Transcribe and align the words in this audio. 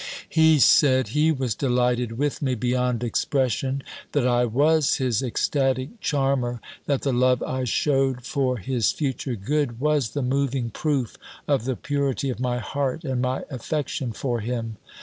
He 0.29 0.57
said, 0.57 1.09
he 1.09 1.31
was 1.31 1.53
delighted 1.53 2.17
with 2.17 2.41
me 2.41 2.55
beyond 2.55 3.03
expression; 3.03 3.83
that 4.13 4.25
I 4.27 4.45
was 4.45 4.95
his 4.95 5.21
ecstatic 5.21 5.99
charmer! 5.99 6.59
That 6.87 7.03
the 7.03 7.13
love 7.13 7.43
I 7.43 7.65
shewed 7.65 8.23
for 8.25 8.57
his 8.57 8.91
future 8.91 9.35
good 9.35 9.79
was 9.79 10.13
the 10.15 10.23
moving 10.23 10.71
proof 10.71 11.17
of 11.47 11.65
the 11.65 11.75
purity 11.75 12.31
of 12.31 12.39
my 12.39 12.57
heart, 12.57 13.03
and 13.05 13.21
my 13.21 13.43
affection 13.51 14.11
for 14.11 14.39
him. 14.39 14.77